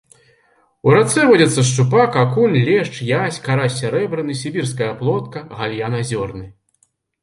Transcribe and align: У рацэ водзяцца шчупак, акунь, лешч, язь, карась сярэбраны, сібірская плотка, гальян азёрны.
У 0.87 0.95
рацэ 0.97 1.25
водзяцца 1.31 1.65
шчупак, 1.67 2.17
акунь, 2.23 2.59
лешч, 2.71 2.95
язь, 3.21 3.39
карась 3.51 3.79
сярэбраны, 3.83 4.41
сібірская 4.43 4.93
плотка, 5.01 5.49
гальян 5.57 6.05
азёрны. 6.05 6.49